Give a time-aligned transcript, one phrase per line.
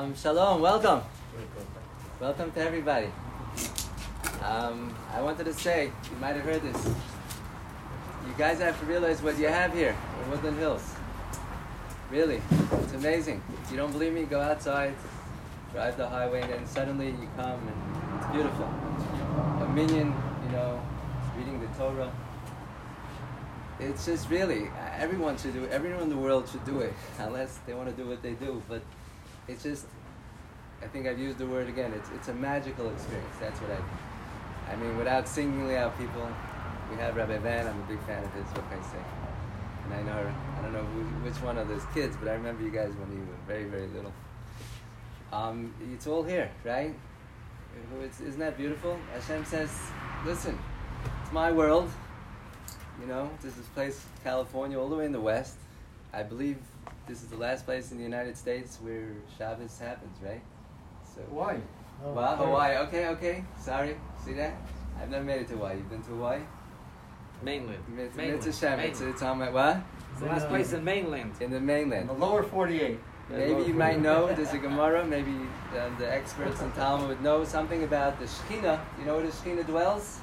[0.00, 1.02] Um, shalom, welcome.
[2.20, 3.08] Welcome to everybody.
[4.42, 6.86] Um, I wanted to say, you might have heard this.
[6.86, 9.94] You guys have to realize what you have here
[10.24, 10.94] in Woodland Hills.
[12.10, 12.40] Really,
[12.72, 13.42] it's amazing.
[13.62, 14.94] If you don't believe me, go outside,
[15.74, 18.64] drive the highway, and then suddenly you come and it's beautiful.
[18.64, 20.14] A minyan,
[20.46, 20.82] you know,
[21.36, 22.10] reading the Torah.
[23.78, 25.70] It's just really, everyone should do it.
[25.70, 28.62] Everyone in the world should do it, unless they want to do what they do.
[28.66, 28.80] But
[29.50, 29.86] it's just,
[30.82, 31.92] I think I've used the word again.
[31.92, 33.36] It's it's a magical experience.
[33.40, 34.72] That's what I.
[34.72, 36.28] I mean, without singling out people,
[36.90, 37.66] we have Rabbi Van.
[37.66, 38.44] I'm a big fan of his.
[38.46, 39.04] What can I say?
[39.84, 42.62] And I know I don't know who, which one of those kids, but I remember
[42.62, 44.12] you guys when you were very very little.
[45.32, 46.94] Um, it's all here, right?
[48.02, 48.98] It's, isn't that beautiful?
[49.14, 49.70] Hashem says,
[50.24, 50.58] "Listen,
[51.22, 51.90] it's my world.
[53.00, 55.56] You know, this is place California, all the way in the west.
[56.12, 56.58] I believe
[57.06, 59.08] this is the last place in the United States where
[59.38, 60.42] Shabbos happens, right?
[61.14, 61.58] So Hawaii.
[62.04, 62.76] Oh, well, Hawaii.
[62.78, 63.44] Okay, okay.
[63.60, 63.96] Sorry.
[64.24, 64.54] See that?
[65.00, 65.76] I've never made it to Hawaii.
[65.76, 66.40] You've been to Hawaii?
[67.42, 67.82] Mainland.
[67.96, 68.38] It's, mainland.
[68.38, 68.80] it's a Shem.
[68.80, 69.82] It's, it's on my what?
[70.12, 71.32] It's the last place in mainland.
[71.40, 72.08] In the mainland.
[72.08, 72.98] The lower 48.
[73.30, 77.44] Maybe you might know, there's a Gemara, maybe um, the experts in Talmud would know
[77.44, 78.80] something about the Shekhinah.
[78.98, 80.18] You know where the Shekhinah dwells?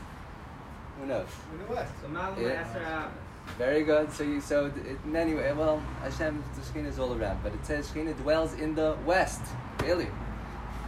[1.00, 1.28] Who knows?
[1.54, 1.94] In the west.
[2.02, 3.10] So yeah.
[3.58, 4.12] Very good.
[4.12, 7.54] So you so it, in any way, well, Hashem, the Shekhinah is all around, but
[7.54, 9.42] it says Shekhinah dwells in the west.
[9.82, 10.08] Really,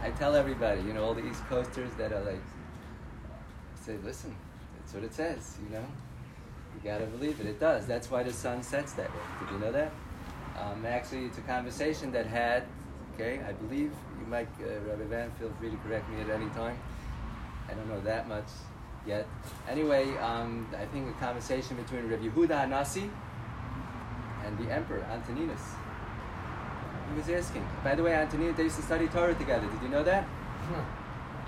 [0.02, 2.42] I tell everybody, you know, all the East Coasters that are like,
[3.84, 4.36] say, listen,
[4.78, 5.56] that's what it says.
[5.64, 5.84] You know,
[6.74, 7.46] you gotta believe it.
[7.46, 7.86] It does.
[7.86, 9.22] That's why the sun sets that way.
[9.40, 9.92] Did you know that?
[10.60, 12.64] Um, actually, it's a conversation that had.
[13.14, 16.48] Okay, I believe you might, uh, Rabbi Van, feel free to correct me at any
[16.50, 16.78] time.
[17.68, 18.46] I don't know that much
[19.06, 19.26] yet.
[19.68, 23.10] Anyway, um, I think a conversation between Rabbi Yehuda Hanasi
[24.44, 25.62] and the emperor Antoninus.
[27.10, 27.66] He was asking.
[27.82, 29.66] By the way, Antoninus, they used to study Torah together.
[29.66, 30.26] Did you know that?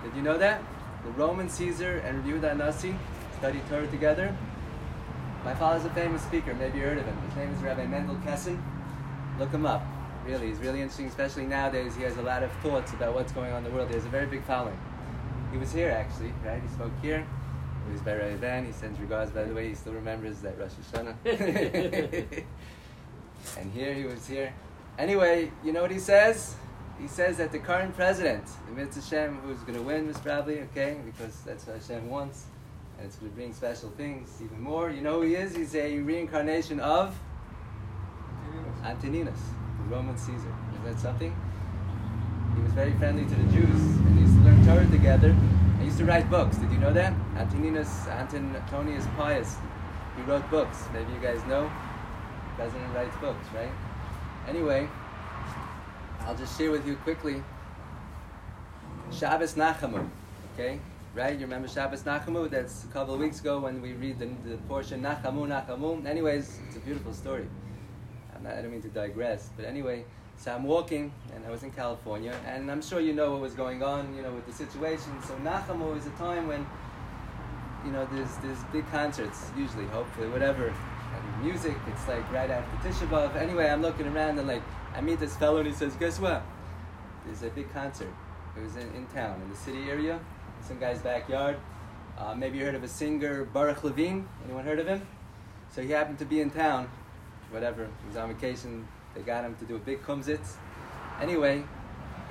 [0.03, 0.63] Did you know that?
[1.05, 2.97] The Roman Caesar and Rabbi Yehuda Hanasi
[3.39, 4.37] studied Torah together.
[5.45, 6.55] My father's a famous speaker.
[6.55, 7.17] Maybe you heard of him.
[7.29, 8.61] His name is Rabbi Mendel Kessin.
[9.39, 9.83] Look him up.
[10.25, 11.97] Really, he's really interesting, especially nowadays.
[11.97, 13.89] He has a lot of thoughts about what's going on in the world.
[13.89, 14.79] He has a very big following.
[15.51, 16.63] He was here actually, right?
[16.63, 17.27] He spoke here.
[17.87, 18.65] He was Van.
[18.65, 19.31] He sends regards.
[19.31, 21.15] By the way, he still remembers that Rosh Hashanah.
[23.59, 24.55] and here he was here.
[24.99, 26.55] Anyway, you know what he says?
[27.01, 30.61] He says that the current president, the Mitzvah Hashem, who's going to win, most probably,
[30.61, 32.45] okay, because that's what Hashem wants,
[32.99, 34.91] and it's going to bring special things even more.
[34.91, 35.57] You know who he is?
[35.57, 37.19] He's a reincarnation of
[38.85, 39.41] Antoninus,
[39.79, 40.55] the Roman Caesar.
[40.75, 41.35] Is that something?
[42.55, 45.37] He was very friendly to the Jews, and he used to learn Torah together.
[45.83, 46.57] He used to write books.
[46.59, 47.13] Did you know that?
[47.37, 49.57] Antoninus, Antonius Pius,
[50.17, 50.85] he wrote books.
[50.93, 51.69] Maybe you guys know.
[52.55, 53.73] President writes books, right?
[54.49, 54.89] Anyway,
[56.21, 57.43] I'll just share with you quickly.
[59.11, 60.09] Shabbos Nachamu,
[60.55, 60.79] okay?
[61.17, 61.35] Right?
[61.35, 62.49] You remember Shabbos Nachamu?
[62.49, 66.07] That's a couple of weeks ago when we read the, the portion Nachamu, Nachamu.
[66.07, 67.49] Anyways, it's a beautiful story.
[68.41, 70.05] Not, I don't mean to digress, but anyway,
[70.39, 73.55] so I'm walking, and I was in California, and I'm sure you know what was
[73.55, 75.13] going on, you know, with the situation.
[75.27, 76.67] So Nachamu is a time when,
[77.85, 81.77] you know, there's there's big concerts usually, hopefully, whatever, and music.
[81.87, 83.37] It's like right after Tisha B'av.
[83.37, 84.63] Anyway, I'm looking around and like
[84.95, 86.43] I meet this fellow, and he says, "Guess what?
[87.25, 88.13] There's a big concert.
[88.57, 90.19] It was in, in town, in the city area,
[90.61, 91.57] some guy's backyard.
[92.19, 94.29] Uh, maybe you heard of a singer, Baruch Levine.
[94.45, 95.07] Anyone heard of him?
[95.75, 96.89] So he happened to be in town.
[97.51, 100.55] Whatever, he was on vacation they got him to do a big kumzitz.
[101.21, 101.65] Anyway,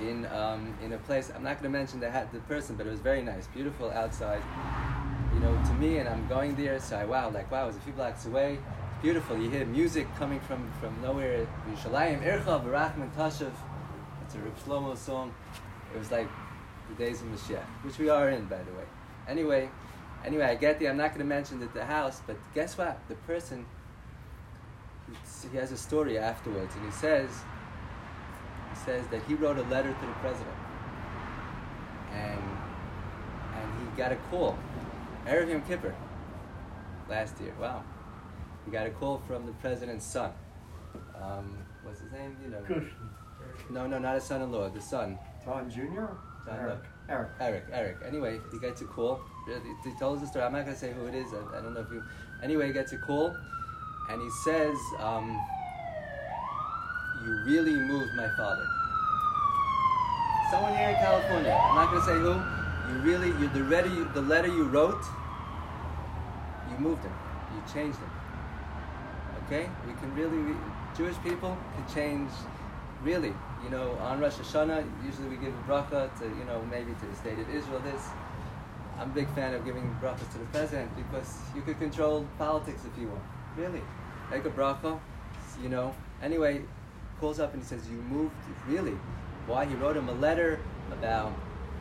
[0.00, 2.90] in um, in a place I'm not going to mention the the person, but it
[2.90, 4.42] was very nice, beautiful outside.
[5.34, 7.76] You know, to me, and I'm going there, so I wow, like wow, it was
[7.76, 8.58] a few blocks away.
[9.00, 9.36] Beautiful.
[9.36, 11.46] You hear music coming from from nowhere.
[11.68, 13.52] Yerushalayim, Ercha, Barachman, Tashav.
[14.24, 15.34] It's a Reb Shlomo song.
[15.94, 16.28] It was like
[16.88, 18.84] the days of Mashiach, which we are in, by the way.
[19.28, 19.68] Anyway,
[20.24, 20.90] anyway, I get there.
[20.90, 22.98] I'm not going to mention the, the house, but guess what?
[23.08, 23.66] The person
[25.50, 27.30] he has a story afterwards, and he says,
[28.70, 30.56] he says that he wrote a letter to the president,
[32.12, 32.40] and
[33.54, 34.58] and he got a call,
[35.26, 35.94] Erev Yom Kippur,
[37.08, 37.54] last year.
[37.60, 37.82] Wow,
[38.64, 40.32] he got a call from the president's son.
[41.20, 42.36] Um, what's his name?
[42.42, 42.62] You know.
[42.62, 42.92] Kush.
[43.70, 44.70] No, no, not his son-in-law.
[44.70, 45.18] The son.
[45.44, 46.06] Don Jr.
[46.46, 46.78] John Eric.
[47.08, 47.28] Eric.
[47.40, 47.64] Eric.
[47.72, 47.96] Eric.
[48.06, 49.20] Anyway, he gets a call.
[49.84, 50.44] He tells the story.
[50.44, 51.32] I'm not gonna say who it is.
[51.32, 52.02] I, I don't know if you.
[52.42, 53.36] Anyway, he gets a call
[54.12, 55.40] and he says, um,
[57.24, 58.66] "You really moved my father."
[60.50, 61.50] Someone here in California.
[61.50, 62.34] I'm not going to say who.
[62.88, 65.02] You really, you the letter you, the letter you wrote,
[66.70, 67.12] you moved him.
[67.54, 68.10] You changed him.
[69.46, 70.54] Okay, we can really,
[70.96, 72.30] Jewish people can change
[73.02, 76.92] really, you know, on Rosh Hashanah, usually we give a bracha to, you know, maybe
[76.92, 77.80] to the state of Israel.
[77.80, 78.08] This,
[78.98, 82.82] I'm a big fan of giving brachas to the president because you could control politics
[82.84, 83.22] if you want.
[83.56, 83.82] Really,
[84.32, 84.98] make a bracha,
[85.62, 85.94] you know.
[86.22, 86.62] Anyway,
[87.20, 88.34] calls up and he says, "You moved
[88.66, 88.96] really."
[89.46, 89.64] Why?
[89.64, 91.32] He wrote him a letter about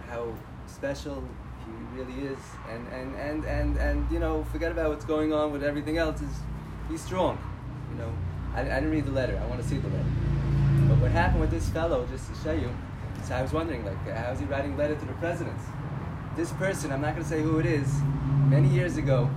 [0.08, 0.34] how
[0.68, 1.24] special
[1.66, 2.40] he really is,
[2.70, 6.22] and and and and and you know, forget about what's going on with everything else.
[6.22, 6.36] Is
[6.90, 7.38] he's strong,
[7.92, 8.12] you know.
[8.54, 9.40] I, I didn't read the letter.
[9.42, 10.12] I want to see the letter.
[10.90, 12.70] But what happened with this fellow, just to show you,
[13.24, 15.64] so I was wondering, like, how's he writing letter to the presidents?
[16.36, 17.88] This person, I'm not going to say who it is,
[18.50, 19.30] many years ago,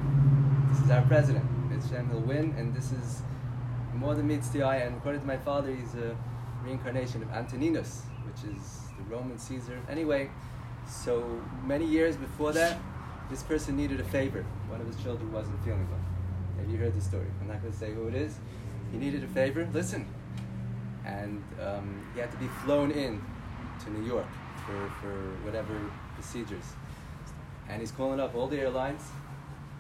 [0.71, 1.45] this is our president.
[1.85, 3.21] It's Shem Win, and this is
[3.95, 4.77] more than meets the eye.
[4.77, 6.17] And according to my father, he's a
[6.65, 9.79] reincarnation of Antoninus, which is the Roman Caesar.
[9.91, 10.31] Anyway,
[10.89, 12.79] so many years before that,
[13.31, 14.47] this person needed a favor.
[14.69, 16.01] One of his children wasn't feeling well.
[16.59, 17.27] Have you heard the story.
[17.43, 18.39] I'm not going to say who it is.
[18.91, 19.69] He needed a favor.
[19.75, 20.07] Listen.
[21.05, 23.23] And um, he had to be flown in
[23.85, 24.29] to New York
[24.65, 25.15] for, for
[25.45, 25.79] whatever
[26.15, 26.65] procedures.
[27.69, 29.03] And he's calling up all the airlines.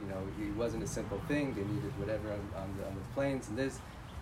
[0.04, 1.54] You know, it wasn't a simple thing.
[1.54, 3.78] They needed whatever on, on, the, on the planes and this.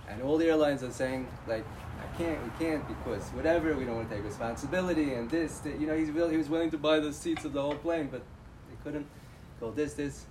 [0.09, 1.65] And all the airlines are saying, like,
[2.01, 5.81] I can't, we can't because whatever, we don't want to take responsibility and this, that,
[5.81, 8.09] you know, he's will, he was willing to buy the seats of the whole plane,
[8.11, 8.23] but
[8.69, 9.07] they couldn't
[9.61, 10.27] go this, this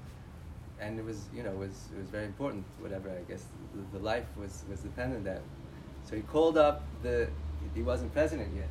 [0.81, 3.45] and it was you know it was it was very important whatever I guess
[3.75, 5.41] the, the life was was dependent on that.
[6.09, 7.29] So he called up the
[7.75, 8.67] he wasn't president yet.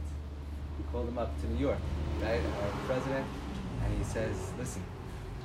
[0.77, 1.79] He called him up to New York,
[2.21, 3.27] right, our president,
[3.85, 4.83] and he says, "Listen,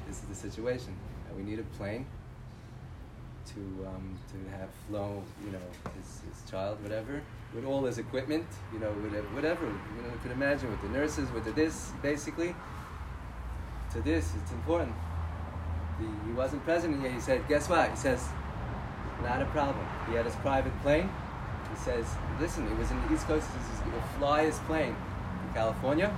[0.07, 0.95] this is the situation.
[1.35, 2.05] We need a plane
[3.53, 5.59] to um, to have flown, you know,
[5.99, 7.21] his, his child, whatever,
[7.53, 10.89] with all his equipment, you know, whatever, whatever, you know, you can imagine with the
[10.89, 12.55] nurses, with the this, basically.
[13.93, 14.93] To this, it's important
[15.99, 17.11] the, he wasn't president yet.
[17.11, 17.89] He said, guess what?
[17.89, 18.27] He says,
[19.23, 19.85] not a problem.
[20.09, 21.09] He had his private plane.
[21.71, 22.05] He says,
[22.39, 23.47] listen, it was in the East Coast.
[23.47, 26.15] He says, will fly his plane to California.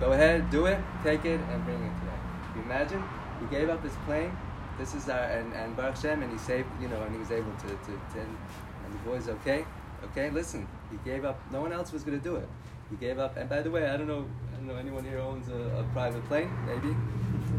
[0.00, 2.18] Go ahead, do it, take it, and bring it today.
[2.52, 3.04] Can you imagine?
[3.42, 4.36] He gave up his plane.
[4.78, 7.30] This is our, and, and Baruch Shem, and he saved, you know, and he was
[7.30, 8.38] able to, to, to and,
[8.84, 9.66] and the boys, okay,
[10.04, 12.48] okay, listen, he gave up, no one else was going to do it.
[12.88, 15.18] He gave up, and by the way, I don't know, I don't know anyone here
[15.18, 16.96] owns a, a private plane, maybe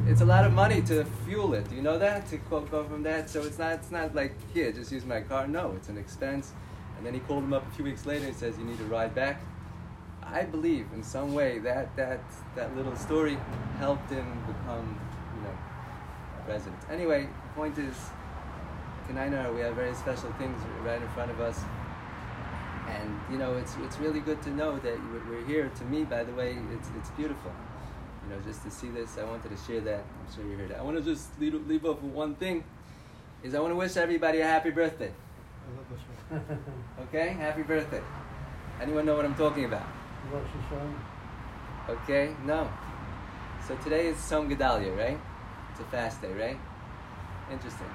[0.05, 1.69] it's a lot of money to fuel it.
[1.69, 2.27] Do you know that?
[2.27, 5.21] To quote go from that, so it's not it's not like here, just use my
[5.21, 5.47] car.
[5.47, 6.51] No, it's an expense.
[6.97, 8.85] And then he called him up a few weeks later and says, "You need to
[8.85, 9.41] ride back."
[10.21, 12.19] I believe in some way that that
[12.55, 13.37] that little story
[13.77, 14.99] helped him become,
[16.45, 16.81] president.
[16.89, 17.95] Anyway, the point is,
[19.07, 21.59] Kanaina, we have very special things right in front of us.
[22.87, 24.97] And you know, it's it's really good to know that
[25.29, 25.69] we're here.
[25.69, 27.51] To me, by the way, it's it's beautiful
[28.23, 30.03] you know, just to see this, I wanted to share that.
[30.03, 30.79] I'm sure you heard that.
[30.79, 32.63] I want to just leave, leave off with one thing,
[33.43, 35.11] is I want to wish everybody a happy birthday.
[37.01, 38.01] okay, happy birthday.
[38.81, 39.85] Anyone know what I'm talking about?
[41.89, 42.69] Okay, no.
[43.67, 45.19] So today is Tzom Gedalia, right?
[45.73, 46.59] It's a fast day, right?
[47.51, 47.89] Interesting.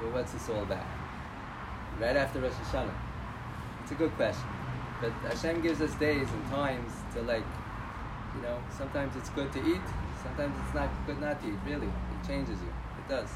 [0.00, 0.84] Well, what's this all about?
[1.98, 2.94] Right after Rosh Hashanah.
[3.82, 4.46] It's a good question.
[5.00, 7.44] But Hashem gives us days and times to like
[8.38, 9.80] you know, sometimes it's good to eat,
[10.22, 11.86] sometimes it's not good not to eat, really.
[11.86, 12.72] It changes you.
[12.98, 13.30] It does.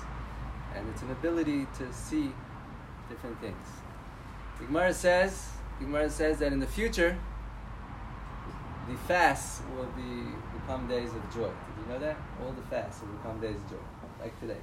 [0.75, 2.33] And it's an ability to see
[3.09, 3.67] different things.
[4.61, 5.49] The Gemara says,
[5.79, 7.19] the Gemara says that in the future,
[8.88, 10.29] the fasts will be
[10.62, 11.49] become days of joy.
[11.49, 12.16] Did you know that?
[12.42, 13.76] All the fasts will become days of joy,
[14.21, 14.61] like today.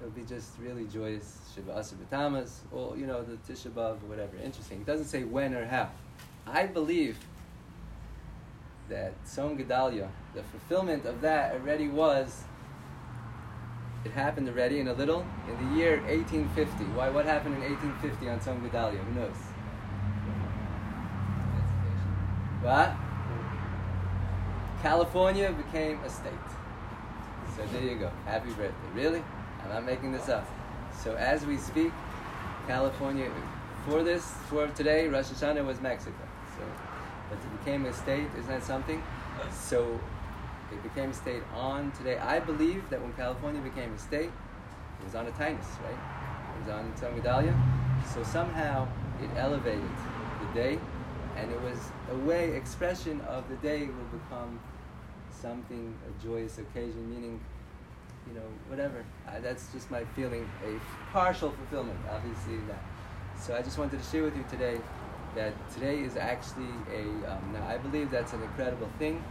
[0.00, 1.38] It'll be just really joyous.
[1.54, 4.36] Shiva Asar B'Tammuz, or you know, the Tisha B'av, or whatever.
[4.42, 4.80] Interesting.
[4.80, 5.90] It doesn't say when or how.
[6.46, 7.18] I believe
[8.88, 12.44] that Tzom Gedalia, the fulfillment of that already was,
[14.04, 16.84] it happened already in a little, in the year 1850.
[16.94, 17.08] Why?
[17.08, 18.98] What happened in 1850 on Tzom Gedalia?
[18.98, 19.36] Who knows?
[22.62, 23.05] What?
[24.86, 26.48] California became a state.
[27.56, 28.08] So there you go.
[28.24, 28.90] Happy birthday.
[28.94, 29.20] Really?
[29.64, 30.46] I'm not making this up.
[31.02, 31.90] So as we speak,
[32.68, 33.28] California,
[33.84, 36.22] for this, for today, Rosh Hashanah was Mexico
[36.56, 36.62] So,
[37.28, 38.28] but it became a state.
[38.38, 39.02] Isn't that something?
[39.50, 39.98] So
[40.70, 42.18] it became a state on today.
[42.18, 44.30] I believe that when California became a state,
[45.00, 46.00] it was on a taanis, right?
[46.54, 47.56] It was on Tzom Gedalia.
[48.14, 48.86] So somehow
[49.20, 49.96] it elevated
[50.42, 50.78] the day,
[51.36, 51.78] and it was
[52.12, 54.60] a way, expression of the day will become
[55.36, 57.40] something, a joyous occasion, meaning,
[58.28, 59.04] you know, whatever.
[59.28, 60.80] Uh, that's just my feeling, a
[61.12, 62.82] partial fulfillment, obviously, that.
[63.38, 64.80] So I just wanted to share with you today
[65.36, 67.02] that today is actually a.
[67.30, 69.22] Um, now I believe that's an incredible thing.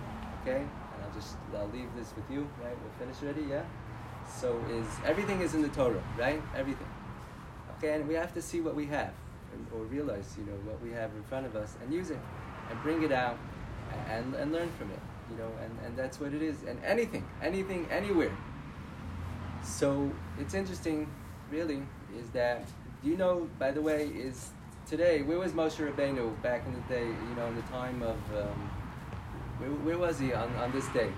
[0.42, 2.48] Okay, and I'll just I'll leave this with you.
[2.64, 3.44] Right, we're finished already.
[3.50, 3.64] Yeah.
[4.42, 6.42] So is everything is in the Torah, right?
[6.56, 6.88] Everything.
[7.78, 9.14] Okay, and we have to see what we have.
[9.54, 12.20] and, or realize, you know, what we have in front of us and use it
[12.70, 13.38] and bring it out
[14.10, 16.64] and, and learn from it, you know, and, and that's what it is.
[16.68, 18.36] And anything, anything, anywhere.
[19.64, 21.08] So it's interesting,
[21.50, 21.82] really,
[22.18, 22.66] is that,
[23.04, 24.50] do you know, by the way, is
[24.88, 28.18] today, where was Moshe Rabbeinu back in the day, you know, in the time of,
[28.36, 28.70] um,
[29.58, 31.10] where, where was he on, on this day?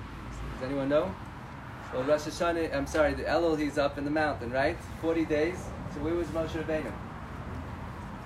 [0.54, 1.14] Does anyone know?
[1.94, 4.78] Well, Rosh Hashanah, I'm sorry, the Elul, he's up in the mountain, right?
[5.02, 5.58] 40 days.
[5.94, 6.92] So where was Moshe Rabbeinu?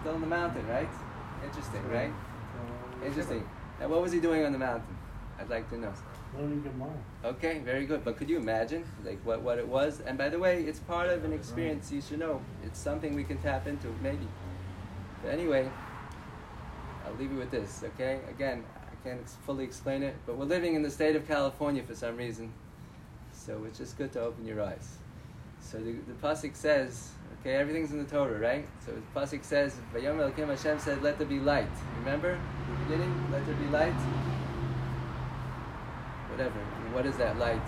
[0.01, 0.89] Still in the mountain, right?
[1.43, 2.11] Interesting, right?
[3.05, 3.47] Interesting.
[3.79, 4.95] Now, what was he doing on the mountain?
[5.41, 5.91] I'd like to know.
[6.37, 6.93] Learning Gemara.
[7.25, 8.03] Okay, very good.
[8.05, 10.01] But could you imagine, like, what, what it was?
[10.01, 12.41] And by the way, it's part of an experience you should know.
[12.63, 14.27] It's something we can tap into, maybe.
[15.23, 15.69] But anyway,
[17.05, 18.19] I'll leave you with this, okay?
[18.29, 21.83] Again, I can't ex- fully explain it, but we're living in the state of California
[21.83, 22.53] for some reason.
[23.33, 24.97] So it's just good to open your eyes.
[25.59, 28.67] So the, the Pasuk says, okay, everything's in the Torah, right?
[28.85, 31.67] So the Pasuk says, Vayom Elokim Hashem said, let there be light.
[31.99, 32.39] Remember?
[32.67, 33.93] The beginning, let there be light.
[36.31, 36.59] Whatever.
[36.93, 37.61] What is that light?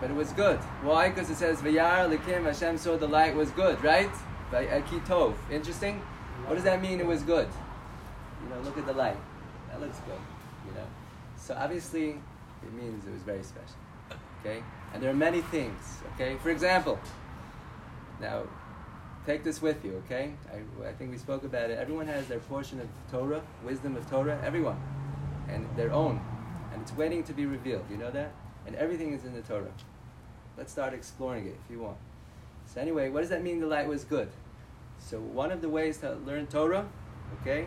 [0.00, 0.58] But it was good.
[0.82, 1.08] Why?
[1.08, 4.10] Because it says, Vayar Elokim Hashem saw the light was good, right?
[4.52, 5.34] By Akitov.
[5.50, 6.00] Interesting?
[6.46, 7.48] What does that mean it was good?
[8.42, 9.16] You know, look at the light.
[9.70, 10.20] That looks good.
[10.66, 10.86] You know.
[11.36, 12.20] So obviously
[12.62, 13.76] it means it was very special.
[14.40, 14.62] Okay?
[14.94, 16.36] And there are many things, okay?
[16.42, 16.98] For example,
[18.20, 18.44] now
[19.26, 20.32] take this with you, okay?
[20.52, 21.78] I, I think we spoke about it.
[21.78, 24.80] Everyone has their portion of Torah, wisdom of Torah, everyone.
[25.48, 26.20] And their own.
[26.78, 27.82] And it's waiting to be revealed.
[27.90, 28.30] You know that?
[28.64, 29.72] And everything is in the Torah.
[30.56, 31.96] Let's start exploring it if you want.
[32.72, 34.28] So anyway, what does that mean the light was good?
[35.00, 36.88] So one of the ways to learn Torah,
[37.40, 37.66] okay,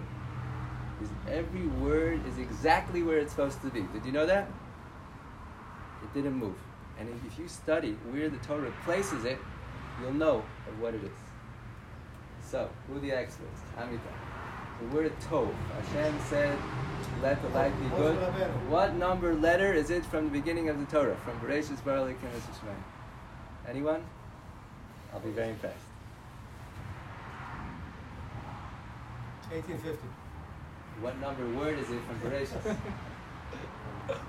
[1.03, 3.81] is every word is exactly where it's supposed to be.
[3.81, 4.47] Did you know that?
[6.03, 6.55] It didn't move.
[6.97, 9.39] And if you study where the Torah places it,
[9.99, 10.37] you'll know
[10.69, 11.19] of what it is.
[12.49, 13.59] So, who are the experts?
[13.77, 14.01] Amita.
[14.79, 15.53] The word Tov.
[15.73, 16.57] Hashem said,
[17.21, 18.15] let the light be good.
[18.69, 21.15] What number letter is it from the beginning of the Torah?
[21.23, 22.75] From Bereshit Bar Elokim Shemai.
[23.67, 24.03] Anyone?
[25.13, 25.77] I'll be very impressed.
[29.49, 30.07] 1850.
[31.01, 32.77] What number word is it from Bereshit?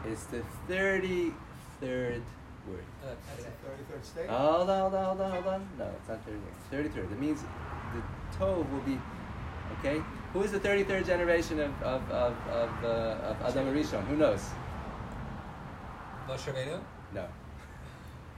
[0.07, 2.23] it's the 33rd
[2.69, 2.85] word.
[3.03, 4.29] Uh, that's the 33rd state.
[4.29, 5.69] Hold on, hold on, hold on, hold on.
[5.79, 6.93] No, it's not 33rd.
[6.93, 7.09] 33rd.
[7.09, 7.43] That means
[7.95, 8.99] the Tov will be,
[9.79, 10.03] okay?
[10.33, 14.03] Who is the 33rd generation of, of, of, of, uh, of Adam Rishon?
[14.07, 14.49] Who knows?
[16.27, 16.81] Moshe Rabbeinu?
[17.13, 17.27] No.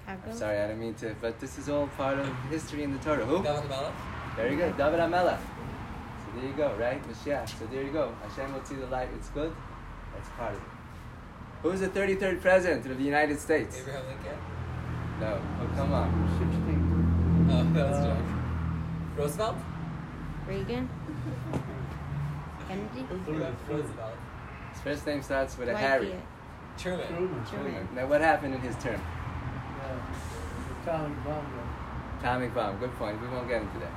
[0.08, 2.98] I'm sorry, I don't mean to, but this is all part of history in the
[2.98, 3.24] Torah.
[3.24, 3.42] Who?
[3.42, 3.92] David Melech?
[4.36, 4.76] Very good.
[4.76, 5.38] David HaMelech.
[5.38, 7.00] So there you go, right?
[7.08, 7.48] Mashiach.
[7.58, 8.12] So there you go.
[8.22, 9.08] Hashem will see the light.
[9.14, 9.54] It's good.
[10.14, 10.64] That's part of it.
[11.62, 13.78] Who's the 33rd president of the United States?
[13.78, 14.38] Abraham Lincoln?
[15.20, 15.40] No.
[15.60, 16.10] Oh, come on.
[16.38, 17.48] 16.
[17.50, 19.16] Oh, that was a joke.
[19.16, 19.56] Roosevelt?
[20.48, 20.90] Reagan?
[22.74, 23.32] Kennedy?
[23.68, 24.14] Roosevelt.
[24.72, 26.06] His first name starts with a Dwight Harry.
[26.06, 26.20] Pierce.
[26.76, 27.06] Truman.
[27.06, 27.46] Truman.
[27.46, 27.88] Truman.
[27.94, 29.00] Now, what happened in his term?
[29.00, 30.92] Yeah.
[30.92, 31.46] Atomic bomb.
[32.20, 32.78] Atomic bomb.
[32.78, 33.20] Good point.
[33.20, 33.92] We won't get into that.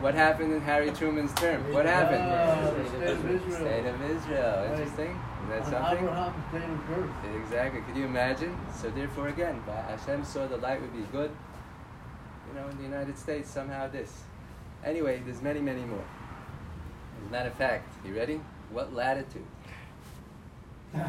[0.00, 1.72] What happened in Harry Truman's term?
[1.72, 2.22] What happened?
[2.22, 3.56] Ah, the state of Israel.
[3.56, 4.64] State of Israel.
[4.70, 5.20] Interesting.
[5.42, 6.04] Is that something?
[6.04, 7.42] Abraham's day of birth.
[7.42, 7.80] Exactly.
[7.80, 8.56] Could you imagine?
[8.72, 11.32] So therefore, again, by Hashem saw the light would be good.
[12.48, 14.22] You know, in the United States, somehow this.
[14.84, 16.04] Anyway, there's many, many more.
[17.20, 18.40] As a matter of fact, you ready?
[18.72, 19.44] What latitude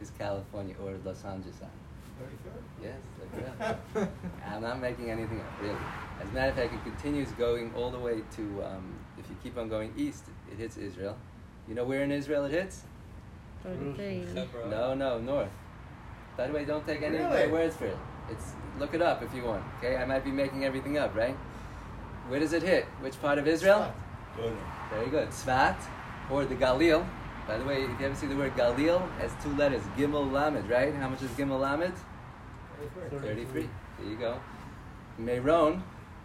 [0.00, 1.70] is California or Los Angeles on?
[2.22, 2.62] 33rd.
[2.82, 4.08] Yes, look.
[4.46, 5.76] I'm not making anything up, really.
[6.22, 9.36] As a matter of fact, it continues going all the way to, um, if you
[9.42, 11.16] keep on going east, it hits Israel.
[11.68, 12.82] You know where in Israel it hits?
[13.64, 14.26] 33.
[14.70, 15.48] No, no, north.
[16.36, 17.52] By the way, don't take any of my Really?
[17.52, 17.96] words for it.
[18.30, 19.62] It's look it up if you want.
[19.78, 21.36] Okay, I might be making everything up, right?
[22.28, 22.84] Where does it hit?
[23.00, 23.92] Which part of Israel?
[24.90, 25.28] Very good.
[25.28, 25.76] Tzfat,
[26.30, 27.06] or the Galil.
[27.46, 30.68] By the way, if you ever see the word Galil, has two letters, Gimel Lamed,
[30.68, 30.94] right?
[30.94, 31.94] How much is Gimel Lamed?
[33.10, 33.20] 33rd.
[33.20, 33.68] 33.
[33.98, 34.40] There you go.
[35.18, 35.82] Meron,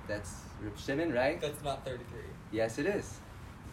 [0.08, 1.39] that's Reb Shimon, right?
[1.39, 2.22] That's not 33.
[2.51, 3.20] Yes, it is.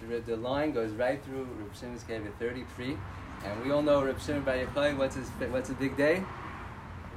[0.06, 2.96] The, the line goes right through Reb Shimon's cave at 33.
[3.44, 6.22] And we all know Reb Shimon Bar Yochai, what's his, what's a big day?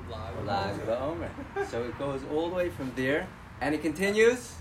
[0.10, 0.46] Lag.
[0.46, 1.30] Lag BaOmer.
[1.68, 3.28] So it goes all the way from there,
[3.62, 4.56] and it continues.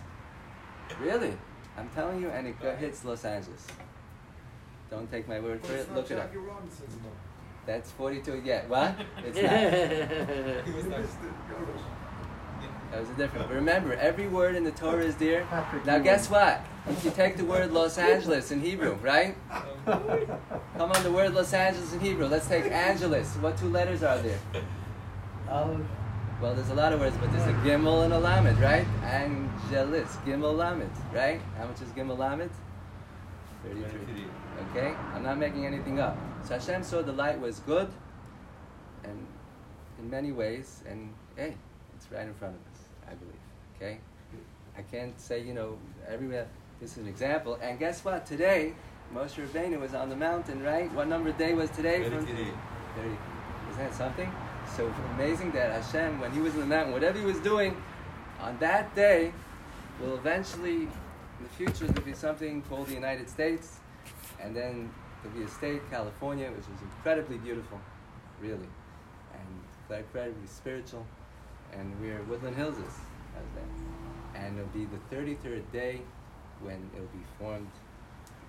[1.00, 1.36] Really,
[1.78, 3.66] I'm telling you, and it go, hits Los Angeles.
[4.90, 5.88] Don't take my word for it.
[5.88, 6.32] not Look it up.
[6.32, 6.44] Jackie
[7.66, 8.42] That's 42.
[8.44, 8.94] Yeah, what?
[9.24, 10.64] It's not.
[10.66, 11.14] He was It's next.
[11.20, 11.72] the Yoruba.
[12.90, 13.48] That was a different.
[13.48, 15.44] But remember, every word in the Torah is there.
[15.44, 16.62] Patrick Now, guess what?
[16.88, 19.36] If you take the word Los Angeles in Hebrew, right?
[19.84, 22.26] Come on, the word Los Angeles in Hebrew.
[22.26, 23.34] Let's take Angeles.
[23.36, 24.38] What two letters are there?
[25.50, 25.86] Olive.
[26.40, 28.86] Well, there's a lot of words, but there's a Gimel and a Lamed, right?
[29.02, 31.40] Angelis, Gimel Lamed, right?
[31.56, 32.50] How much is Gimel Lamed?
[33.64, 34.24] 33.
[34.70, 34.94] Okay?
[35.14, 36.16] I'm not making anything up.
[36.44, 37.88] So Hashem saw the light was good
[39.02, 39.26] and
[39.98, 41.56] in many ways, and hey,
[41.96, 43.34] it's right in front of us, I believe.
[43.76, 43.98] Okay?
[44.76, 45.76] I can't say, you know,
[46.06, 46.46] everywhere,
[46.80, 47.58] this is an example.
[47.60, 48.26] And guess what?
[48.26, 48.74] Today,
[49.12, 50.92] Moshe Rabbeinu was on the mountain, right?
[50.92, 52.04] What number day was today?
[52.04, 52.52] From- 33.
[52.94, 53.08] 30.
[53.70, 54.32] Isn't that something?
[54.76, 57.76] So amazing that Hashem, when he was in the mountain, whatever he was doing,
[58.40, 59.32] on that day,
[60.00, 63.80] will eventually, in the future, there'll be something called the United States,
[64.40, 64.90] and then
[65.22, 67.80] there'll be a state, California, which is incredibly beautiful,
[68.40, 68.68] really,
[69.34, 71.04] and incredibly spiritual,
[71.72, 72.94] and we're Woodland Hills is,
[73.34, 74.40] how's that?
[74.40, 76.00] And it'll be the 33rd day
[76.60, 77.70] when it'll be formed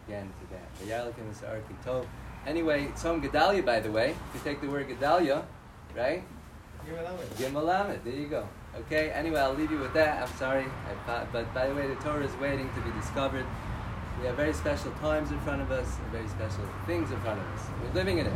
[0.07, 2.05] again to that.
[2.45, 5.43] Anyway, Tzom Gedalia, by the way, if you take the word Gedalia,
[5.95, 6.23] right?
[7.37, 8.47] Gimel Lamed, there you go.
[8.75, 10.21] Okay, anyway, I'll leave you with that.
[10.23, 10.65] I'm sorry.
[10.65, 13.45] I, but by the way, the Torah is waiting to be discovered.
[14.19, 17.39] We have very special times in front of us and very special things in front
[17.39, 17.67] of us.
[17.81, 18.33] We're living in it.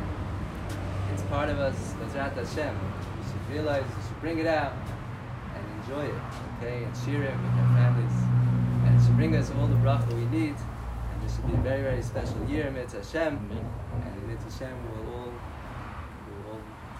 [1.11, 2.73] It's part of us, Bezrat Hashem.
[2.73, 4.73] We should realize, we should bring it out
[5.55, 6.21] and enjoy it,
[6.57, 6.83] okay?
[6.83, 8.17] And share it with our families.
[8.85, 10.55] And it should bring us all the bracha we need.
[10.55, 13.37] And this should be a very, very special year, Mitzvah Hashem.
[14.05, 15.33] And in Mitzvah Hashem, we'll all